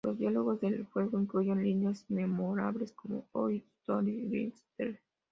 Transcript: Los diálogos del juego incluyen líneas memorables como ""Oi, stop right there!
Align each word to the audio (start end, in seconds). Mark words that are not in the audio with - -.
Los 0.03 0.17
diálogos 0.17 0.59
del 0.61 0.83
juego 0.87 1.19
incluyen 1.21 1.61
líneas 1.63 2.05
memorables 2.09 2.91
como 2.93 3.27
""Oi, 3.33 3.57
stop 3.81 4.03
right 4.07 4.51
there! 4.75 4.99